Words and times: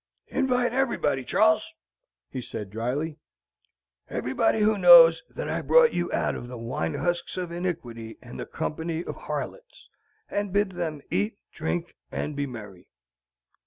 "Invite 0.29 0.73
everybody, 0.73 1.23
Char 1.23 1.53
les," 1.53 1.73
he 2.27 2.41
said, 2.41 2.71
dryly; 2.71 3.19
"everybody 4.09 4.61
who 4.61 4.75
knows 4.75 5.21
that 5.29 5.47
I 5.47 5.61
brought 5.61 5.93
you 5.93 6.11
out 6.11 6.33
of 6.33 6.47
the 6.47 6.57
wine 6.57 6.95
husks 6.95 7.37
of 7.37 7.51
iniquity, 7.51 8.17
and 8.19 8.39
the 8.39 8.47
company 8.47 9.03
of 9.03 9.15
harlots; 9.15 9.89
and 10.27 10.51
bid 10.51 10.71
them 10.71 11.03
eat, 11.11 11.37
drink, 11.53 11.93
and 12.11 12.35
be 12.35 12.47
merry." 12.47 12.87